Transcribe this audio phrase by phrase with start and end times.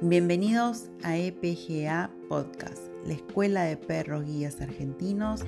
[0.00, 5.42] Bienvenidos a EPGA Podcast, la Escuela de Perros Guías Argentinos,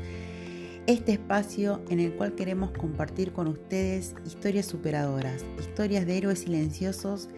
[0.88, 7.28] este espacio en el cual queremos compartir con ustedes historias superadoras, historias de héroes silenciosos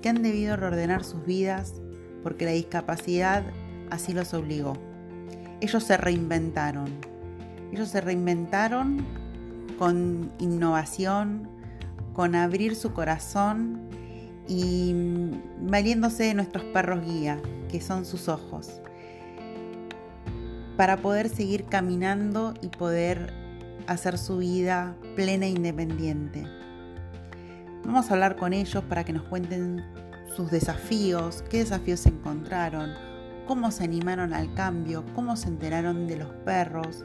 [0.00, 1.74] que han debido reordenar sus vidas
[2.22, 3.42] porque la discapacidad
[3.90, 4.74] así los obligó.
[5.60, 6.86] Ellos se reinventaron,
[7.72, 9.04] ellos se reinventaron
[9.80, 11.48] con innovación,
[12.12, 13.81] con abrir su corazón
[14.48, 14.94] y
[15.60, 18.80] valiéndose de nuestros perros guía, que son sus ojos,
[20.76, 23.32] para poder seguir caminando y poder
[23.86, 26.46] hacer su vida plena e independiente.
[27.84, 29.84] Vamos a hablar con ellos para que nos cuenten
[30.36, 32.92] sus desafíos, qué desafíos se encontraron,
[33.46, 37.04] cómo se animaron al cambio, cómo se enteraron de los perros.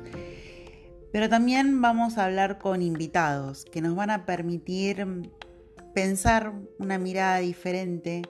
[1.12, 5.32] Pero también vamos a hablar con invitados que nos van a permitir
[5.98, 8.22] pensar una mirada diferente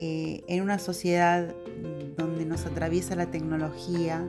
[0.00, 1.52] eh, en una sociedad
[2.16, 4.24] donde nos atraviesa la tecnología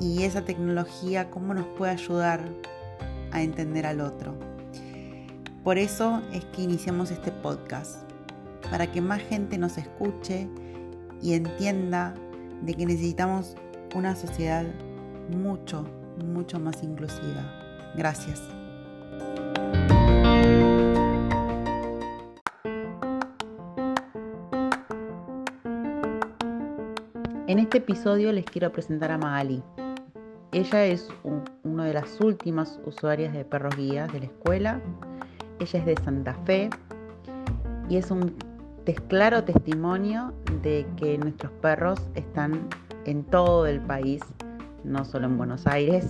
[0.00, 2.48] y esa tecnología cómo nos puede ayudar
[3.30, 4.34] a entender al otro.
[5.62, 8.10] Por eso es que iniciamos este podcast,
[8.70, 10.48] para que más gente nos escuche
[11.20, 12.14] y entienda
[12.62, 13.54] de que necesitamos
[13.94, 14.64] una sociedad
[15.28, 15.86] mucho,
[16.24, 17.92] mucho más inclusiva.
[17.94, 18.40] Gracias.
[27.72, 29.62] Este episodio les quiero presentar a Magali.
[30.52, 31.08] Ella es
[31.62, 34.82] una de las últimas usuarias de perros guías de la escuela.
[35.58, 36.68] Ella es de Santa Fe
[37.88, 38.36] y es un
[39.08, 42.68] claro testimonio de que nuestros perros están
[43.06, 44.20] en todo el país,
[44.84, 46.06] no solo en Buenos Aires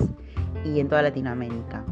[0.64, 1.84] y en toda Latinoamérica.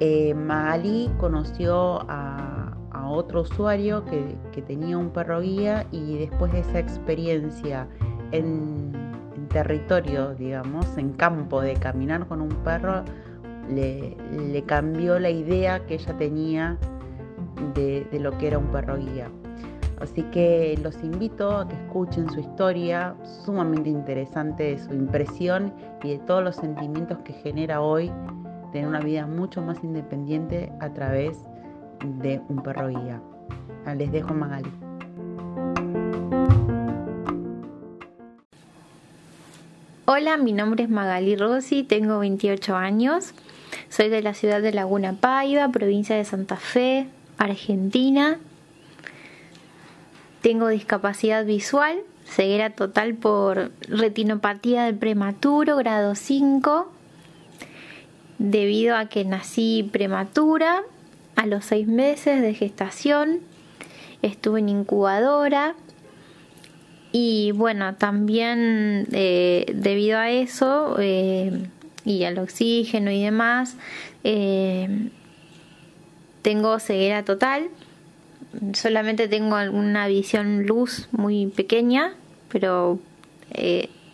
[0.00, 2.74] Eh, Magali conoció a,
[3.08, 7.88] otro usuario que, que tenía un perro guía y después de esa experiencia
[8.38, 9.06] en,
[9.48, 13.04] territorio, digamos, en campo de caminar con un perro,
[13.70, 16.78] le, cambió la idea que ella tenía
[17.74, 19.28] de, lo que era un perro guía.
[20.00, 25.72] Así que los invito a que escuchen su historia, sumamente interesante, de su impresión
[26.02, 28.12] y de todos los sentimientos que genera hoy
[28.72, 31.38] tener una vida mucho más independiente a través
[32.20, 33.22] de un perro guía.
[33.96, 34.85] Les dejo Magali.
[40.18, 43.34] Hola, mi nombre es Magali Rossi, tengo 28 años,
[43.90, 47.06] soy de la ciudad de Laguna Paiva, provincia de Santa Fe,
[47.36, 48.38] Argentina.
[50.40, 56.90] Tengo discapacidad visual, ceguera total por retinopatía del prematuro, grado 5,
[58.38, 60.80] debido a que nací prematura
[61.34, 63.40] a los 6 meses de gestación,
[64.22, 65.74] estuve en incubadora
[67.18, 71.66] y bueno, también eh, debido a eso eh,
[72.04, 73.78] y al oxígeno y demás,
[74.22, 75.08] eh,
[76.42, 77.68] tengo ceguera total.
[78.74, 82.12] Solamente tengo alguna visión luz muy pequeña,
[82.50, 82.98] pero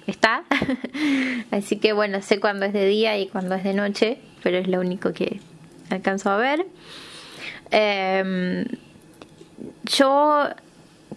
[0.06, 0.44] está.
[1.50, 4.68] Así que bueno, sé cuándo es de día y cuándo es de noche, pero es
[4.68, 5.40] lo único que
[5.90, 6.66] alcanzo a ver.
[9.82, 10.46] yo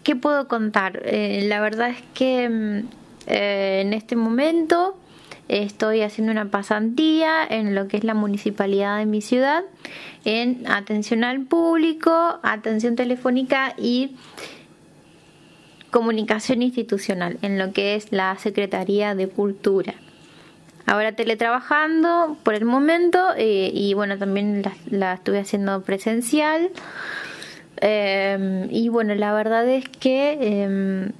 [0.05, 1.01] ¿qué puedo contar?
[1.03, 2.87] Eh, la verdad es que mm,
[3.27, 4.95] eh, en este momento
[5.47, 9.63] estoy haciendo una pasantía en lo que es la municipalidad de mi ciudad,
[10.23, 14.15] en atención al público, atención telefónica y
[15.89, 19.95] comunicación institucional, en lo que es la Secretaría de Cultura.
[20.85, 26.69] Ahora teletrabajando por el momento eh, y bueno, también la, la estuve haciendo presencial.
[27.77, 31.11] Em, y bueno, la verdad es que em,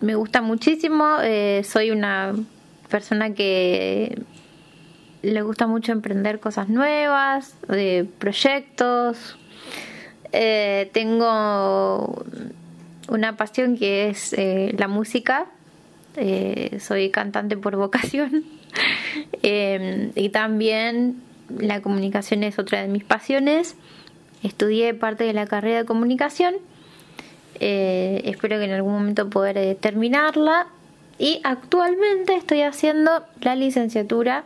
[0.00, 1.16] me gusta muchísimo.
[1.22, 2.34] Eh, soy una
[2.88, 4.20] persona que
[5.22, 7.56] le gusta mucho emprender cosas nuevas,
[8.18, 9.36] proyectos.
[10.32, 12.24] Eh, tengo
[13.08, 15.46] una pasión que es eh, la música.
[16.78, 18.44] soy cantante por vocación.
[19.42, 23.76] Em, y también la comunicación es otra de mis pasiones.
[24.42, 26.54] Estudié parte de la carrera de comunicación.
[27.60, 30.68] Eh, espero que en algún momento poder eh, terminarla.
[31.18, 34.44] Y actualmente estoy haciendo la licenciatura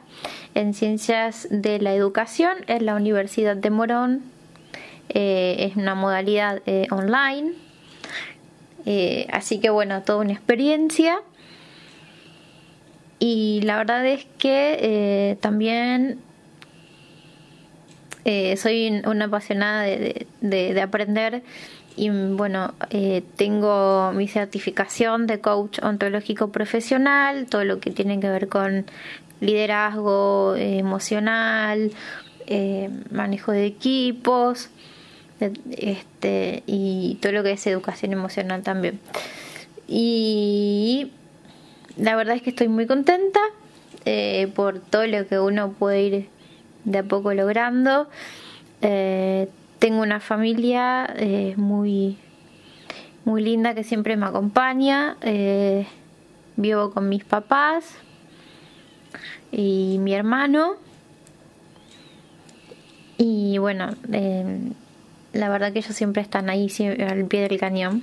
[0.55, 4.23] en Ciencias de la Educación en la Universidad de Morón.
[5.11, 7.53] Eh, es una modalidad online.
[9.31, 11.21] así que bueno, toda una experiencia.
[13.19, 16.19] Y la verdad es que también
[18.25, 21.43] eh, soy una apasionada de, de, aprender
[21.97, 28.29] y bueno, eh, tengo mi certificación de coach ontológico profesional, todo lo que tiene que
[28.29, 28.87] ver con
[29.41, 31.91] liderazgo emocional,
[33.11, 34.71] manejo de equipos
[35.71, 39.01] este, y todo lo que es educación emocional también.
[39.89, 41.11] Y
[41.97, 43.41] la verdad es que estoy muy contenta
[44.05, 46.29] eh, por todo lo que uno puede ir
[46.85, 48.09] de a poco logrando.
[48.81, 49.49] Eh,
[49.79, 52.17] tengo una familia eh, muy,
[53.25, 55.17] muy linda que siempre me acompaña.
[56.57, 57.97] vivo con mis papás
[59.51, 60.77] y mi hermano.
[63.19, 63.95] Y bueno,
[65.33, 66.69] la verdad que ellos siempre están ahí
[67.09, 68.03] al pie del cañón.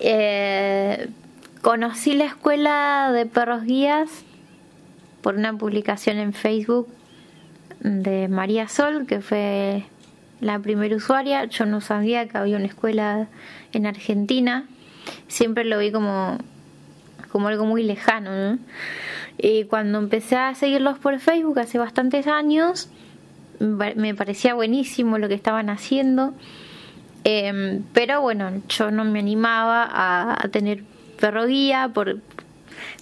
[0.00, 1.08] Eh,
[1.62, 4.10] conocí la escuela de perros guías
[5.24, 6.86] por una publicación en Facebook
[7.80, 9.84] de María Sol, que fue
[10.42, 11.46] la primera usuaria.
[11.46, 13.28] Yo no sabía que había una escuela
[13.72, 14.66] en Argentina.
[15.26, 16.36] Siempre lo vi como,
[17.32, 18.58] como algo muy lejano.
[19.38, 22.90] Y cuando empecé a seguirlos por Facebook hace bastantes años,
[23.60, 26.34] me parecía buenísimo lo que estaban haciendo.
[27.24, 30.84] Em, pero bueno, yo no me animaba a, tener
[31.18, 32.20] perro guía por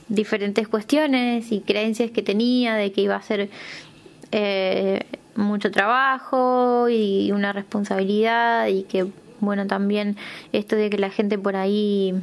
[0.09, 3.51] diferentes cuestiones y creencias que tenía de que iba a ser
[4.31, 5.01] eh,
[5.35, 9.07] mucho trabajo y una responsabilidad y que
[9.41, 10.17] bueno también
[10.53, 12.15] esto de que la gente por ahí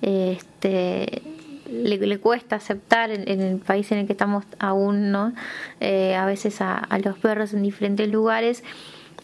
[0.00, 1.22] este
[1.70, 5.32] le, cuesta aceptar en, el país en el que estamos aún no
[5.80, 8.62] eh, a veces a los perros en diferentes lugares.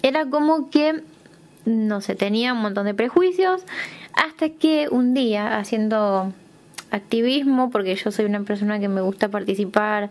[0.02, 1.02] Era como que
[1.68, 3.62] no sé, tenía un montón de prejuicios,
[4.14, 6.32] hasta que un día haciendo
[6.90, 10.10] activismo, porque yo soy una persona que me gusta participar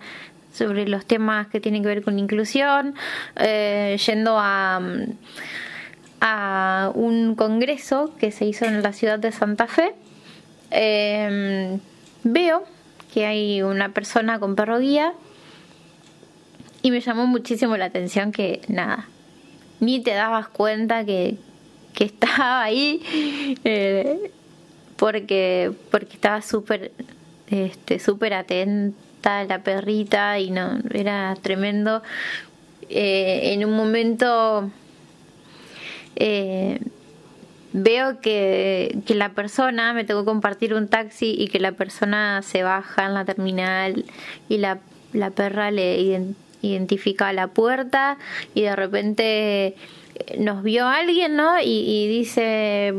[0.51, 2.95] sobre los temas que tienen que ver con inclusión,
[3.35, 4.81] eh, yendo a,
[6.21, 9.93] a un congreso que se hizo en la ciudad de Santa Fe,
[10.71, 11.79] em,
[12.23, 12.63] veo
[13.13, 15.13] que hay una persona con perro guía
[16.81, 19.07] y me llamó muchísimo la atención que nada,
[19.79, 21.37] ni te dabas cuenta que,
[21.93, 23.01] que estaba ahí
[23.63, 24.31] eh,
[24.97, 26.91] porque porque estaba súper
[27.49, 32.03] este súper atenta la perrita y no era tremendo
[32.89, 34.69] eh, en un momento
[36.15, 36.79] eh,
[37.73, 42.63] veo que, que, la persona me tocó compartir un taxi y que la persona se
[42.63, 44.05] baja en la terminal
[44.49, 44.79] y la,
[45.13, 45.99] la perra le
[46.61, 48.17] identifica la puerta
[48.55, 49.75] y de repente
[50.39, 51.59] nos vio alguien, ¿no?
[51.61, 52.93] Y, dice,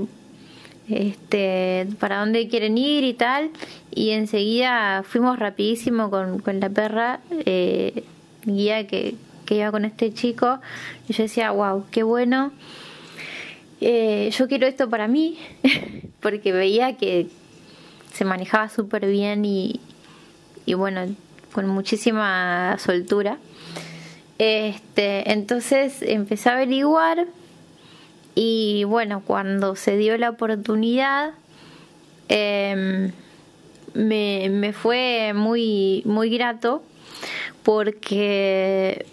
[0.88, 3.50] este, para dónde quieren ir y tal.
[3.94, 8.04] Y enseguida fuimos rapidísimo con, la perra, eh,
[8.44, 9.14] guía que,
[9.44, 10.60] que iba con este chico.
[11.08, 12.52] Y yo decía, wow, qué bueno.
[13.80, 15.38] Eh, yo quiero esto para mí,
[16.20, 17.28] porque veía que
[18.12, 19.80] se manejaba súper bien y,
[20.66, 21.06] y bueno,
[21.52, 23.38] con muchísima soltura.
[24.38, 27.26] Este, entonces empecé a averiguar
[28.40, 31.32] y bueno, cuando se dio la oportunidad,
[32.28, 33.10] em,
[33.94, 36.84] me, me, fue muy, muy grato
[37.64, 39.06] porque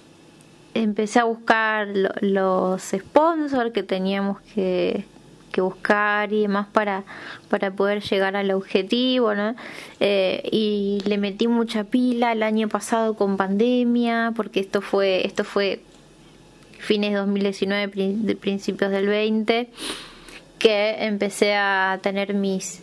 [0.75, 1.88] empecé a buscar
[2.22, 5.06] los sponsors que teníamos que,
[5.52, 7.04] que buscar y demás para,
[7.50, 9.56] para poder llegar al objetivo, ¿no?
[10.02, 15.44] Eh, y le metí mucha pila el año pasado con pandemia, porque esto fue, esto
[15.44, 15.81] fue
[16.85, 19.69] fines de 2019, principios del 20
[20.59, 22.81] que empecé a tener mis,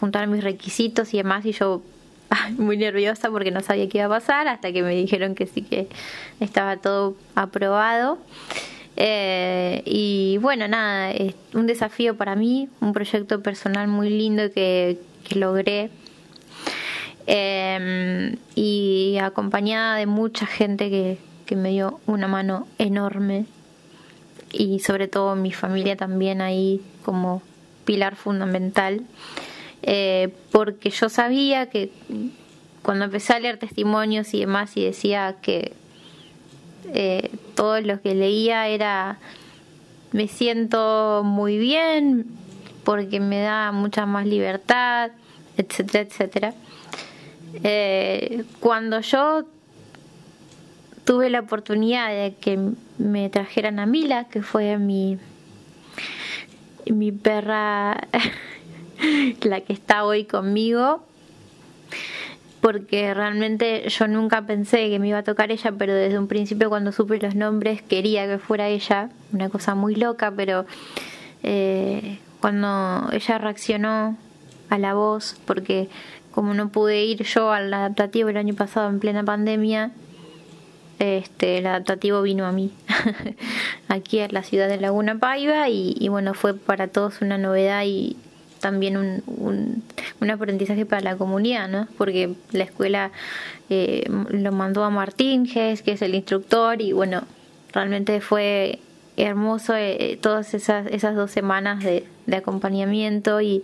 [0.00, 1.82] juntar mis requisitos y demás y yo
[2.58, 5.62] muy nerviosa porque no sabía qué iba a pasar hasta que me dijeron que sí
[5.62, 5.88] que
[6.40, 8.18] estaba todo aprobado
[8.96, 11.12] eh, y bueno, nada,
[11.54, 14.98] un desafío para mí, un proyecto personal muy lindo que,
[15.34, 15.90] logré.
[17.26, 21.16] Em, y acompañada de mucha gente que,
[21.56, 23.46] me dio una mano enorme
[24.52, 27.42] y sobre todo mi familia también ahí como
[27.84, 29.02] pilar fundamental
[29.82, 31.90] eh, porque yo sabía que
[32.82, 35.72] cuando empecé a leer testimonios y demás y decía que
[36.92, 39.18] eh, todo lo que leía era
[40.12, 42.26] me siento muy bien
[42.84, 45.12] porque me da mucha más libertad,
[45.56, 46.54] etcétera, etcétera.
[47.62, 49.44] Eh, cuando yo
[51.04, 52.58] tuve la oportunidad de que
[52.98, 55.18] me trajeran a Mila, que fue mi,
[56.86, 58.08] mi perra,
[59.42, 61.02] la que está hoy conmigo,
[62.60, 66.68] porque realmente yo nunca pensé que me iba a tocar ella, pero desde un principio
[66.68, 70.64] cuando supe los nombres quería que fuera ella, una cosa muy loca, pero
[71.42, 74.16] eh, cuando ella reaccionó
[74.70, 75.88] a la voz, porque
[76.30, 79.90] como no pude ir yo al adaptativo el año pasado en plena pandemia,
[80.98, 82.72] este, el adaptativo vino a mí,
[83.88, 87.82] aquí a la ciudad de Laguna Paiva, y, y bueno, fue para todos una novedad
[87.84, 88.16] y
[88.62, 89.22] también un,
[90.20, 91.88] un, aprendizaje para la comunidad, ¿no?
[91.98, 93.10] Porque la escuela
[93.68, 97.24] eh, lo mandó a Martín Gess, que es el instructor, y bueno,
[97.72, 98.78] realmente fue
[99.16, 103.62] hermoso eh, todas esas, esas dos semanas de, acompañamiento y,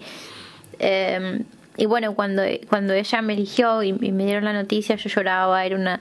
[0.80, 1.44] em,
[1.76, 5.76] y bueno, cuando, cuando ella me eligió y, me dieron la noticia, yo lloraba, era
[5.76, 6.00] una,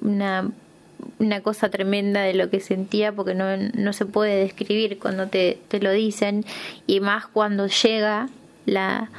[0.00, 0.50] una,
[1.18, 5.58] una cosa tremenda de lo que sentía porque no, no se puede describir cuando te,
[5.68, 6.44] te lo dicen
[6.86, 8.28] y más cuando llega
[8.66, 9.10] la,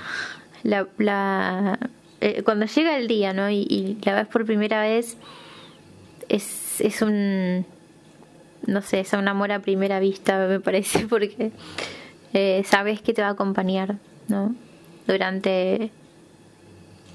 [0.63, 1.79] la, la
[2.21, 3.49] eh, cuando llega el día, ¿no?
[3.49, 5.17] Y, la ves por primera vez,
[6.27, 7.65] es, es un,
[8.67, 11.51] no sé, es un amor a primera vista, me parece, porque
[12.33, 13.95] eh, sabes que te va a acompañar,
[14.27, 14.53] ¿no?
[15.07, 15.91] Durante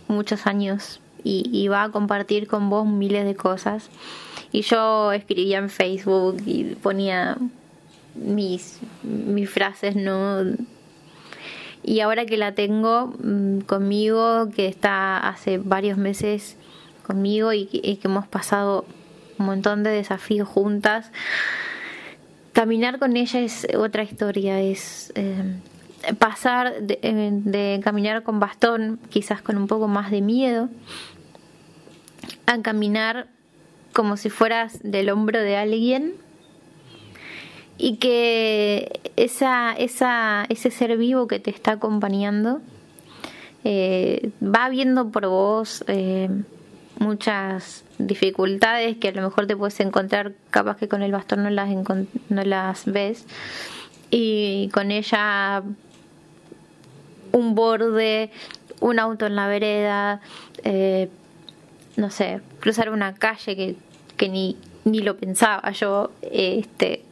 [0.08, 3.88] muchos años y, y, va a compartir con vos miles de cosas.
[4.52, 7.38] Y yo escribía en Facebook y ponía
[8.14, 10.44] mis, mis frases, ¿no?
[11.84, 16.56] y ahora que la tengo mm, conmigo, que está hace varios meses
[17.06, 18.86] conmigo y, que hemos pasado
[19.38, 21.10] un montón de desafíos juntas,
[22.52, 25.56] caminar con ella es otra historia, es eh,
[26.18, 30.70] pasar eh, de, caminar con bastón, quizás con un poco más de miedo,
[32.46, 33.28] a caminar
[33.92, 36.14] como si fueras del hombro de alguien
[37.78, 42.60] y que esa, esa, ese ser vivo que te está acompañando
[43.64, 46.28] eh, va viendo por vos eh,
[46.98, 51.50] muchas dificultades que a lo mejor te puedes encontrar, capaz que con el bastón no
[51.50, 51.68] las,
[52.28, 53.26] no las ves,
[54.10, 55.62] y con ella
[57.32, 58.30] un borde,
[58.80, 60.20] un auto en la vereda,
[60.62, 61.08] eh,
[61.96, 63.76] no sé, cruzar una calle que,
[64.16, 67.02] que ni, ni lo pensaba yo, este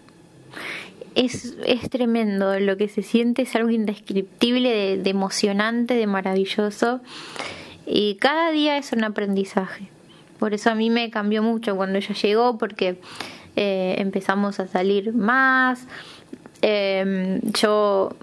[1.15, 7.01] es, es tremendo lo que se siente, es algo indescriptible, de, emocionante, de maravilloso.
[7.87, 9.89] Y cada día es un aprendizaje.
[10.39, 12.99] Por eso a mí me cambió mucho cuando ella llegó, porque
[13.57, 15.87] eh, empezamos a salir más.
[16.63, 18.15] Em, yo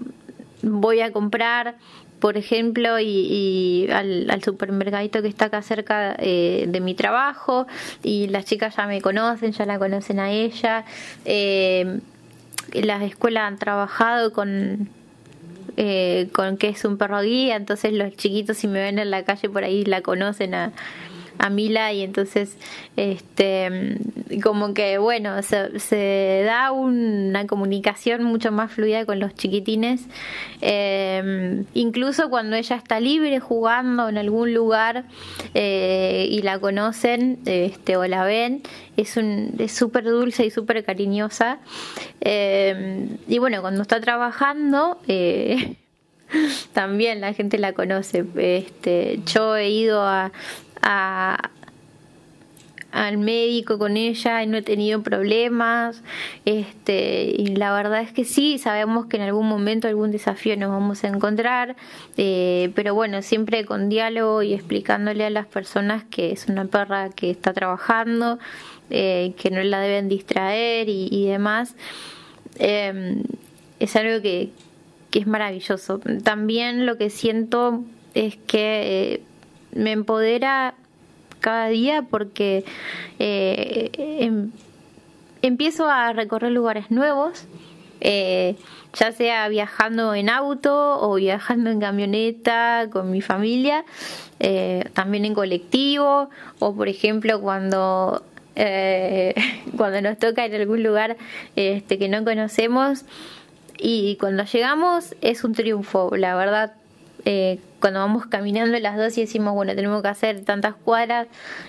[0.62, 1.76] voy a comprar,
[2.20, 7.66] por ejemplo, y, al, al, supermercadito que está acá cerca eh, de mi trabajo,
[8.02, 10.84] y las chicas ya me conocen, ya la conocen a ella.
[11.24, 12.00] Eh,
[12.72, 14.88] las escuelas han trabajado con
[15.76, 19.22] eh, con que es un perro guía, entonces los chiquitos si me ven en la
[19.24, 20.72] calle por ahí la conocen a,
[21.40, 22.56] a Mila y entonces
[22.96, 23.96] este
[24.42, 30.02] como que bueno se, se da una comunicación mucho más fluida con los chiquitines
[30.60, 35.04] eh, incluso cuando ella está libre jugando en algún lugar
[35.54, 38.62] eh, y la conocen este o la ven
[38.98, 41.58] es un es súper dulce y súper cariñosa
[42.20, 44.98] eh, y bueno cuando está trabajando
[46.72, 48.24] también la gente la conoce.
[48.36, 50.32] Este, yo he ido a,
[50.82, 51.38] al
[53.18, 56.02] médico con ella y no he tenido problemas.
[56.44, 60.70] Este, y la verdad es que sí, sabemos que en algún momento algún desafío nos
[60.70, 61.76] vamos a encontrar,
[62.16, 67.10] eh, pero bueno, siempre con diálogo y explicándole a las personas que es una perra
[67.10, 68.38] que está trabajando,
[68.90, 71.76] eh, que no la deben distraer y, demás.
[72.58, 73.22] Em,
[73.78, 74.50] es algo que,
[75.10, 76.00] que es maravilloso.
[76.24, 77.82] También lo que siento
[78.14, 79.22] es que eh,
[79.72, 80.74] me empodera
[81.40, 82.64] cada día porque
[83.18, 84.50] eh, em,
[85.42, 87.44] empiezo a recorrer lugares nuevos,
[88.00, 88.56] eh,
[88.94, 93.84] ya sea viajando en auto o viajando en camioneta con mi familia,
[94.38, 98.24] eh, también en colectivo o por ejemplo cuando
[99.76, 101.16] cuando nos toca en algún lugar
[101.56, 103.04] este, que no conocemos.
[103.78, 106.74] Y cuando llegamos es un triunfo, la verdad
[107.80, 111.26] cuando vamos caminando las dos y decimos, bueno, tenemos que hacer tantas cuadras,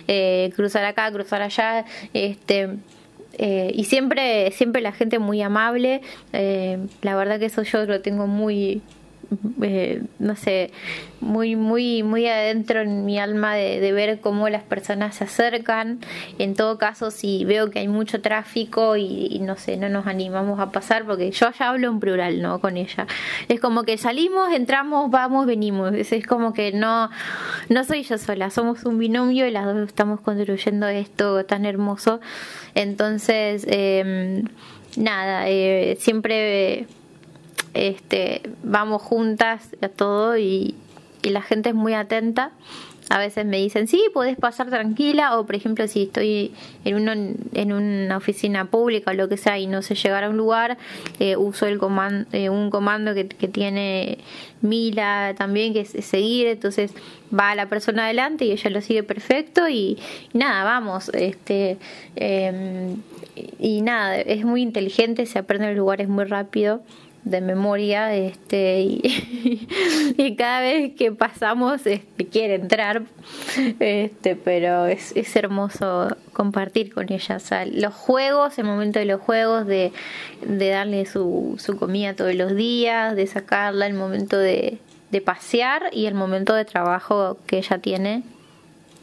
[0.08, 2.78] eh, cruzar acá, cruzar allá, este,
[3.38, 6.02] eh, y siempre, siempre la gente muy amable,
[6.32, 8.82] la verdad que eso yo lo tengo muy,
[9.62, 10.72] eh, no sé,
[11.22, 16.00] muy, muy, muy adentro en mi alma de, ver cómo las personas se acercan.
[16.40, 20.60] En todo caso, si veo que hay mucho tráfico y, no sé, no nos animamos
[20.60, 22.60] a pasar, porque yo ya hablo en plural, ¿no?
[22.60, 23.08] Con ella.
[23.48, 25.94] Es como que salimos, entramos, vamos, venimos.
[25.94, 27.10] Es, como que no,
[27.70, 32.20] no soy yo sola, somos un binomio y las dos estamos construyendo esto tan hermoso.
[32.76, 34.44] Entonces, em,
[34.98, 36.88] nada, eh, siempre
[37.74, 40.76] este, vamos juntas a todo y,
[41.24, 42.52] la gente es muy atenta.
[43.10, 46.52] A veces me dicen, sí, puedes pasar tranquila, o por ejemplo, si estoy
[46.84, 50.30] en, uno, en una oficina pública o lo que sea y no sé llegar a
[50.30, 50.80] un lugar,
[51.20, 54.18] eh, uso el comando, eh, un comando que, tiene
[54.62, 56.92] Mila también, que es seguir, entonces
[57.38, 60.00] va la persona adelante y ella lo sigue perfecto y,
[60.34, 61.78] nada, vamos, este,
[62.16, 62.96] em,
[63.60, 66.82] y nada, es muy inteligente, se aprende en lugares muy rápido
[67.24, 73.04] de memoria este y, cada vez que pasamos este, quiere entrar
[73.80, 77.38] este pero es, es hermoso compartir con ella.
[77.72, 79.92] Los juegos el momento de los juegos de,
[80.42, 84.80] de darle su, su comida todos los días de sacarla el momento de,
[85.12, 88.24] de pasear y el momento de trabajo que ella tiene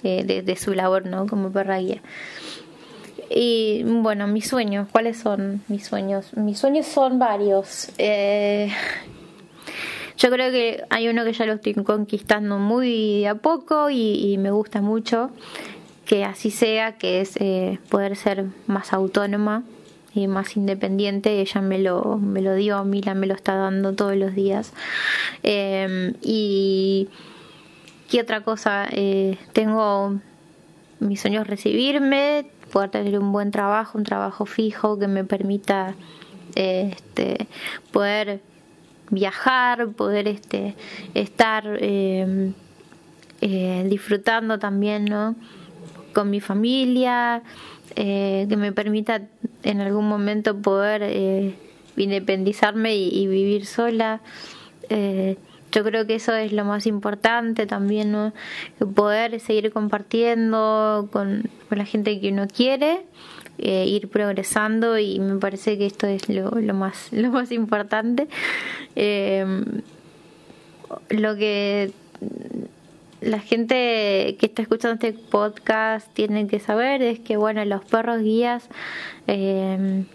[0.03, 2.01] eh, de, de, su labor no como perra guía
[3.30, 6.35] y bueno, mis sueños, ¿cuáles son mis sueños?
[6.37, 7.90] Mis sueños son varios.
[7.99, 8.73] Eh,
[10.16, 14.50] yo creo que hay uno que ya lo estoy conquistando muy a poco y, me
[14.50, 15.30] gusta mucho
[16.06, 19.62] que así sea, que es eh, poder ser más autónoma
[20.14, 21.42] y más independiente.
[21.42, 24.73] Ella me lo, me lo dio, Mila me lo está dando todos los días.
[25.42, 27.08] Eh, y
[28.11, 28.88] qué otra cosa,
[29.52, 30.18] tengo
[30.99, 35.95] mis sueños recibirme, poder tener un buen trabajo, un trabajo fijo que me permita
[36.55, 37.47] este,
[37.93, 38.41] poder
[39.11, 40.75] viajar, poder este,
[41.15, 42.53] estar em,
[43.41, 45.35] eh, disfrutando también ¿no?
[46.13, 47.43] con mi familia,
[47.97, 49.23] eh, que me permita
[49.63, 51.55] en algún momento poder eh,
[51.97, 54.21] independizarme y, vivir sola.
[55.78, 58.32] Yo creo que eso es lo más importante también,
[58.97, 63.02] poder seguir compartiendo con, la gente que uno quiere,
[63.58, 68.26] eh, ir progresando y me parece que esto es lo, lo más, lo más importante.
[68.97, 69.82] Em,
[71.10, 71.93] lo que
[73.21, 78.21] la gente que está escuchando este podcast tiene que saber es que bueno los perros
[78.21, 78.69] guías
[79.28, 80.06] em,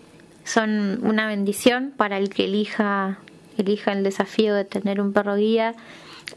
[0.44, 3.20] son una bendición para el que elija
[3.58, 5.76] elija el desafío de tener un perro guía,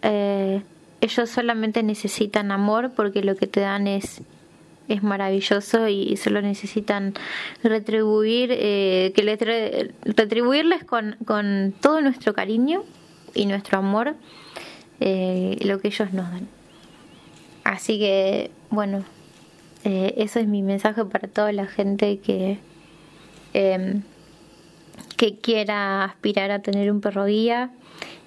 [0.03, 0.63] eh,
[1.01, 4.23] ellos solamente necesitan amor porque lo que te dan es
[4.89, 7.15] es maravilloso y solo necesitan
[7.65, 9.37] retribuir eh, que le
[10.05, 12.85] retribuirles con, con, todo nuestro cariño
[13.35, 14.15] y nuestro amor
[15.01, 16.47] eh, lo que ellos nos dan.
[17.65, 19.05] Así que bueno
[19.83, 22.59] eso es mi mensaje para toda la gente que
[25.17, 27.71] que quiera aspirar a tener un perro guía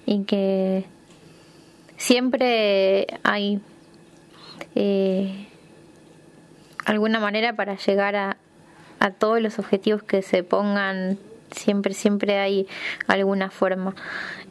[0.06, 0.84] y que
[1.96, 3.60] siempre hay
[4.74, 5.46] eh,
[6.84, 8.36] alguna manera para llegar a,
[8.98, 11.18] a todos los objetivos que se pongan
[11.50, 12.66] siempre siempre hay
[13.06, 13.94] alguna forma.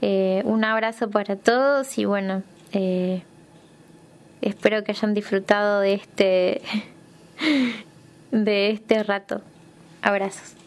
[0.02, 3.23] Eh, un abrazo para todos y bueno eh,
[4.41, 6.62] espero que hayan disfrutado de este
[8.32, 9.41] de este rato.
[10.02, 10.59] Abrazos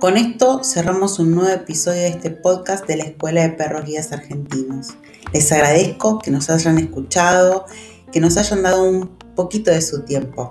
[0.00, 4.12] Con esto cerramos un nuevo episodio de este podcast de la Escuela de Perros Guías
[4.12, 4.88] Argentinos.
[5.32, 7.64] Les agradezco que nos hayan escuchado,
[8.12, 10.50] que nos hayan dado un poquito de su tiempo.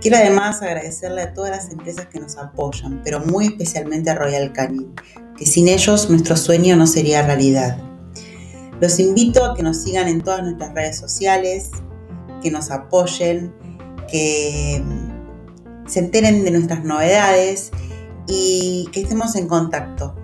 [0.00, 4.52] Quiero además agradecerle a todas las empresas que nos apoyan, pero muy especialmente a Royal
[4.52, 4.92] Canin,
[5.38, 7.78] que sin ellos nuestro sueño no sería realidad.
[8.80, 11.70] Los invito a que nos sigan en todas nuestras redes sociales,
[12.42, 13.54] que nos apoyen,
[14.10, 14.82] que
[15.86, 17.70] se enteren de nuestras novedades
[18.26, 20.14] y que estemos en contacto,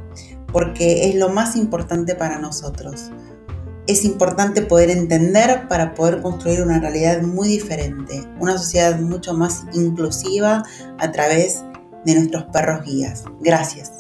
[0.53, 3.11] porque es lo más importante para nosotros.
[3.87, 9.65] Es importante poder entender para poder construir una realidad muy diferente, una sociedad mucho más
[9.73, 10.63] inclusiva
[10.99, 11.63] a través
[12.05, 13.25] de nuestros perros guías.
[13.41, 13.98] Gracias.